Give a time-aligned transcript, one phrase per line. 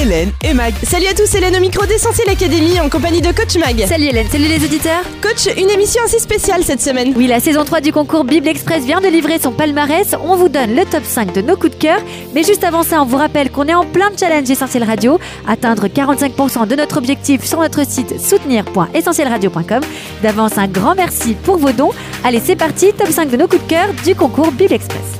[0.00, 0.74] Hélène et Mag.
[0.84, 3.84] Salut à tous, Hélène au micro d'Essentiel Académie en compagnie de Coach Mag.
[3.86, 7.12] Salut Hélène, salut les auditeurs Coach, une émission assez spéciale cette semaine.
[7.16, 10.14] Oui, la saison 3 du concours Bible Express vient de livrer son palmarès.
[10.22, 11.98] On vous donne le top 5 de nos coups de cœur.
[12.32, 15.18] Mais juste avant ça, on vous rappelle qu'on est en plein challenge Essentiel Radio.
[15.48, 19.82] Atteindre 45% de notre objectif sur notre site soutenir.essentielradio.com.
[20.22, 21.90] D'avance, un grand merci pour vos dons.
[22.22, 25.17] Allez, c'est parti, top 5 de nos coups de cœur du concours Bible Express.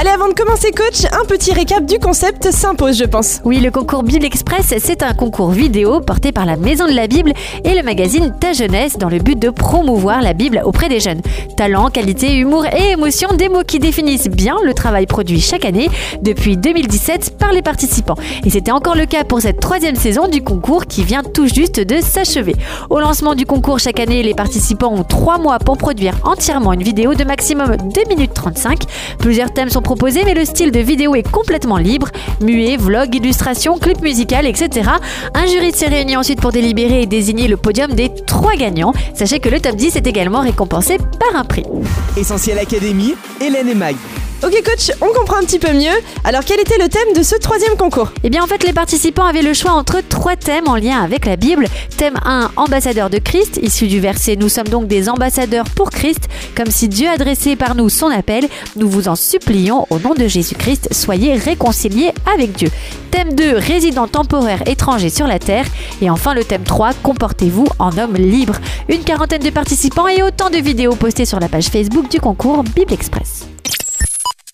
[0.00, 3.42] Allez, avant de commencer, coach, un petit récap du concept s'impose, je pense.
[3.44, 7.06] Oui, le concours Bible Express, c'est un concours vidéo porté par la Maison de la
[7.06, 11.00] Bible et le magazine Ta Jeunesse dans le but de promouvoir la Bible auprès des
[11.00, 11.20] jeunes.
[11.58, 15.90] Talent, qualité, humour et émotion, des mots qui définissent bien le travail produit chaque année
[16.22, 18.16] depuis 2017 par les participants.
[18.46, 21.78] Et c'était encore le cas pour cette troisième saison du concours qui vient tout juste
[21.78, 22.56] de s'achever.
[22.88, 26.82] Au lancement du concours chaque année, les participants ont trois mois pour produire entièrement une
[26.82, 28.84] vidéo de maximum 2 minutes 35.
[29.18, 29.82] Plusieurs thèmes sont
[30.24, 32.08] mais le style de vidéo est complètement libre.
[32.40, 34.88] Muet, vlog, illustration, clip musical, etc.
[35.34, 38.92] Un jury s'est réuni ensuite pour délibérer et désigner le podium des trois gagnants.
[39.14, 41.64] Sachez que le top 10 est également récompensé par un prix.
[42.16, 43.14] Essentiel Académie.
[43.40, 43.96] Hélène et Mag.
[44.42, 45.92] Ok, coach, on comprend un petit peu mieux.
[46.24, 48.10] Alors, quel était le thème de ce troisième concours?
[48.24, 51.26] Eh bien, en fait, les participants avaient le choix entre trois thèmes en lien avec
[51.26, 51.66] la Bible.
[51.98, 56.30] Thème 1, ambassadeur de Christ, issu du verset Nous sommes donc des ambassadeurs pour Christ,
[56.56, 58.48] comme si Dieu adressait par nous son appel.
[58.76, 62.70] Nous vous en supplions, au nom de Jésus-Christ, soyez réconciliés avec Dieu.
[63.10, 65.66] Thème 2, résident temporaire étranger sur la terre.
[66.00, 68.54] Et enfin, le thème 3, comportez-vous en homme libre.
[68.88, 72.64] Une quarantaine de participants et autant de vidéos postées sur la page Facebook du concours
[72.64, 73.49] Bible Express.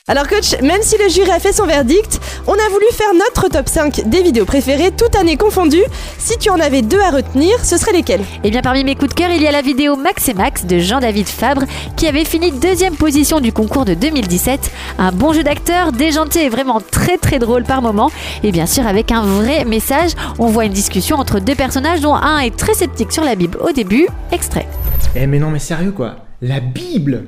[0.08, 3.48] Alors, coach, même si le jury a fait son verdict, on a voulu faire notre
[3.48, 5.82] top 5 des vidéos préférées, toute année confondue.
[6.16, 8.20] Si tu en avais deux à retenir, ce seraient lesquelles?
[8.20, 10.34] Et Eh bien parmi mes coups de cœur, il y a la vidéo Max et
[10.34, 11.64] Max de Jean-David Fabre
[11.96, 14.70] qui avait fini deuxième position du concours de 2017.
[14.98, 18.12] Un bon jeu d'acteur, déjanté et vraiment très très drôle par moment.
[18.44, 22.14] Et bien sûr avec un vrai message, on voit une discussion entre deux personnages dont
[22.14, 24.06] un est très sceptique sur la Bible au début.
[24.30, 24.68] Extrait.
[25.16, 26.14] Eh mais non mais sérieux quoi.
[26.42, 27.24] La Bible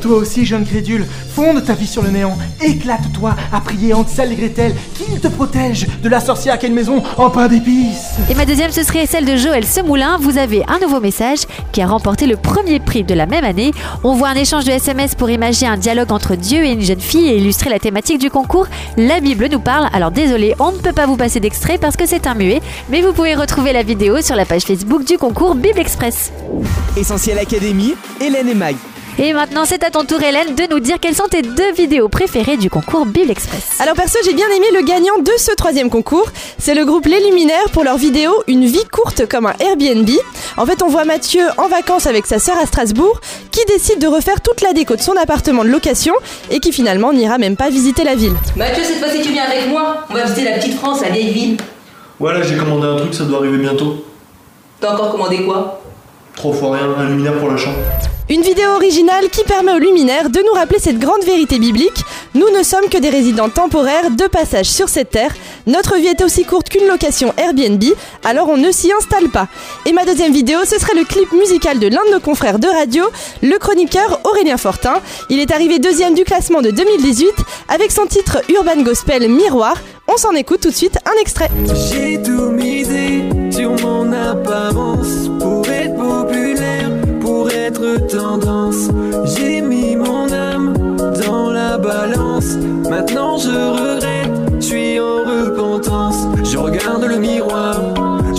[0.00, 4.36] toi aussi, jeune crédule, fonde ta vie sur le néant, éclate-toi à prier Hansel et
[4.36, 8.16] Gretel, qu'il te protège de la sorcière une maison en pain d'épices.
[8.30, 10.18] Et ma deuxième, ce serait celle de Joël Semoulin.
[10.20, 11.40] Vous avez un nouveau message
[11.72, 13.72] qui a remporté le premier prix de la même année.
[14.02, 17.00] On voit un échange de SMS pour imaginer un dialogue entre Dieu et une jeune
[17.00, 18.66] fille et illustrer la thématique du concours.
[18.96, 19.88] La Bible nous parle.
[19.92, 22.60] Alors désolé, on ne peut pas vous passer d'extrait parce que c'est un muet,
[22.90, 26.32] mais vous pouvez retrouver la vidéo sur la page Facebook du concours Bible Express.
[26.96, 27.94] Essentiel Académie.
[28.20, 28.76] Hélène et Mag.
[29.20, 32.08] Et maintenant, c'est à ton tour, Hélène, de nous dire quelles sont tes deux vidéos
[32.08, 33.80] préférées du concours Bible Express.
[33.80, 36.28] Alors perso, j'ai bien aimé le gagnant de ce troisième concours.
[36.56, 40.08] C'est le groupe Les Luminaires pour leur vidéo Une vie courte comme un Airbnb.
[40.56, 43.20] En fait, on voit Mathieu en vacances avec sa sœur à Strasbourg
[43.50, 46.14] qui décide de refaire toute la déco de son appartement de location
[46.52, 48.34] et qui finalement n'ira même pas visiter la ville.
[48.54, 50.04] Mathieu, cette fois-ci tu viens avec moi.
[50.10, 51.56] On va visiter la petite France, la vieille ville.
[52.20, 54.04] Voilà, j'ai commandé un truc, ça doit arriver bientôt.
[54.80, 55.77] T'as encore commandé quoi?
[56.38, 57.78] Trois fois rien, un luminaire pour la chambre.
[58.30, 62.04] Une vidéo originale qui permet aux luminaires de nous rappeler cette grande vérité biblique.
[62.36, 65.34] Nous ne sommes que des résidents temporaires de passage sur cette terre.
[65.66, 67.82] Notre vie est aussi courte qu'une location Airbnb,
[68.22, 69.48] alors on ne s'y installe pas.
[69.84, 72.68] Et ma deuxième vidéo, ce serait le clip musical de l'un de nos confrères de
[72.68, 73.02] radio,
[73.42, 75.00] le chroniqueur Aurélien Fortin.
[75.30, 77.32] Il est arrivé deuxième du classement de 2018
[77.68, 79.74] avec son titre Urban Gospel Miroir.
[80.06, 81.50] On s'en écoute tout de suite un extrait.
[81.90, 85.62] J'ai tout misé sur mon apparence pour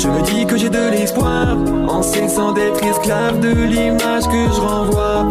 [0.09, 4.61] je me dis que j'ai de l'espoir, en cessant d'être esclave de l'image que je
[4.61, 5.25] renvoie.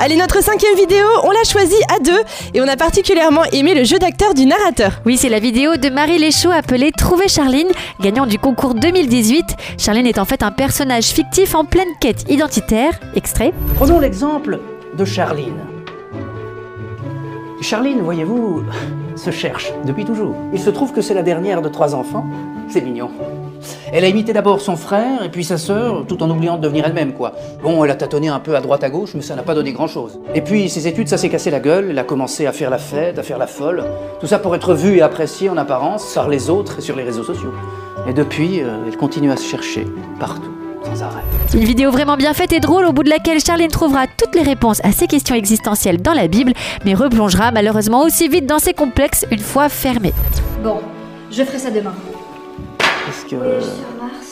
[0.00, 2.20] Allez, notre cinquième vidéo, on l'a choisie à deux
[2.54, 5.00] et on a particulièrement aimé le jeu d'acteur du narrateur.
[5.06, 7.68] Oui, c'est la vidéo de Marie Léchaud appelée Trouver Charline,
[8.00, 9.44] gagnant du concours 2018.
[9.78, 12.98] Charline est en fait un personnage fictif en pleine quête identitaire.
[13.14, 13.52] Extrait.
[13.76, 14.60] Prenons l'exemple
[14.96, 15.60] de Charline.
[17.60, 18.64] Charline, voyez-vous,
[19.22, 20.34] se cherche depuis toujours.
[20.52, 22.26] Il se trouve que c'est la dernière de trois enfants.
[22.68, 23.10] C'est mignon.
[23.92, 26.86] Elle a imité d'abord son frère et puis sa sœur, tout en oubliant de devenir
[26.86, 27.32] elle-même, quoi.
[27.62, 29.72] Bon, elle a tâtonné un peu à droite à gauche, mais ça n'a pas donné
[29.72, 30.18] grand-chose.
[30.34, 31.88] Et puis, ses études, ça s'est cassé la gueule.
[31.90, 33.84] Elle a commencé à faire la fête, à faire la folle.
[34.20, 37.04] Tout ça pour être vue et appréciée en apparence par les autres et sur les
[37.04, 37.52] réseaux sociaux.
[38.08, 39.86] Et depuis, euh, elle continue à se chercher
[40.18, 40.50] partout,
[40.84, 41.22] sans arrêt.
[41.54, 44.42] Une vidéo vraiment bien faite et drôle au bout de laquelle Charline trouvera toutes les
[44.42, 46.52] réponses à ses questions existentielles dans la Bible,
[46.84, 50.14] mais replongera malheureusement aussi vite dans ses complexes une fois fermés.
[50.62, 50.80] Bon,
[51.30, 51.94] je ferai ça demain.
[53.08, 53.36] Est-ce que...
[53.36, 53.70] Voyage sur
[54.00, 54.31] Mars, et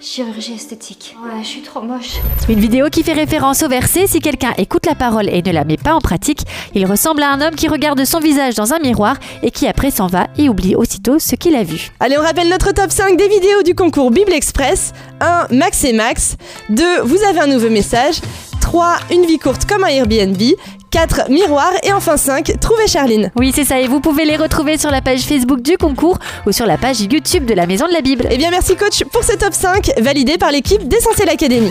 [0.00, 1.16] Chirurgie esthétique.
[1.24, 2.18] Ouais, je suis trop moche.
[2.48, 5.64] Une vidéo qui fait référence au verset Si quelqu'un écoute la parole et ne la
[5.64, 6.42] met pas en pratique,
[6.72, 9.90] il ressemble à un homme qui regarde son visage dans un miroir et qui après
[9.90, 11.90] s'en va et oublie aussitôt ce qu'il a vu.
[11.98, 14.92] Allez, on rappelle notre top 5 des vidéos du concours Bible Express.
[15.20, 15.48] 1.
[15.50, 16.36] Max et Max.
[16.68, 17.00] 2.
[17.02, 18.20] Vous avez un nouveau message.
[18.60, 18.98] 3.
[19.10, 20.40] Une vie courte comme un Airbnb.
[20.90, 21.30] 4.
[21.30, 21.70] Miroir.
[21.82, 22.52] Et enfin 5.
[22.60, 23.30] Trouvez Charline.
[23.36, 26.52] Oui, c'est ça, et vous pouvez les retrouver sur la page Facebook du concours ou
[26.52, 28.26] sur la page YouTube de la Maison de la Bible.
[28.30, 31.70] Eh bien, merci coach pour ce top 5 validé par l'équipe d'Essentiel Academy.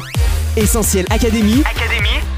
[0.55, 1.63] Essentiel Académie.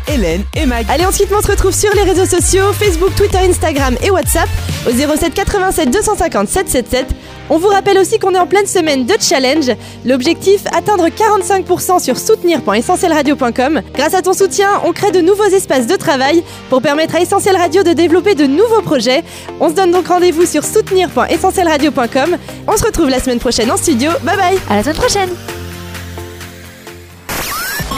[0.10, 0.86] Hélène et Mag.
[0.90, 4.50] Allez, mais on se retrouve sur les réseaux sociaux Facebook, Twitter, Instagram et WhatsApp
[4.88, 7.06] au 07 87 250 777.
[7.52, 9.72] On vous rappelle aussi qu'on est en pleine semaine de challenge.
[10.06, 13.82] L'objectif, atteindre 45% sur soutenir.essentielradio.com.
[13.94, 17.56] Grâce à ton soutien, on crée de nouveaux espaces de travail pour permettre à Essentiel
[17.56, 19.24] Radio de développer de nouveaux projets.
[19.60, 22.38] On se donne donc rendez-vous sur soutenir.essentielradio.com.
[22.68, 24.12] On se retrouve la semaine prochaine en studio.
[24.24, 25.30] Bye bye À la semaine prochaine